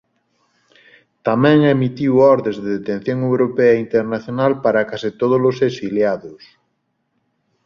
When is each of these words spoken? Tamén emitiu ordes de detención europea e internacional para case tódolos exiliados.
Tamén 1.27 1.57
emitiu 1.75 2.13
ordes 2.35 2.55
de 2.63 2.69
detención 2.77 3.17
europea 3.29 3.73
e 3.75 3.83
internacional 3.85 4.51
para 4.63 4.87
case 4.89 5.09
tódolos 5.19 5.57
exiliados. 5.69 6.41